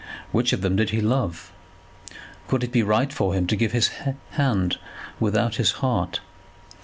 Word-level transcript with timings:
Which 0.31 0.51
of 0.51 0.61
them 0.61 0.75
did 0.77 0.89
he 0.89 0.99
love? 0.99 1.51
Could 2.47 2.63
it 2.63 2.71
be 2.71 2.81
right 2.81 3.13
for 3.13 3.35
him 3.35 3.45
to 3.45 3.55
give 3.55 3.71
his 3.71 3.91
hand 4.31 4.79
without 5.19 5.57
his 5.57 5.73
heart? 5.73 6.21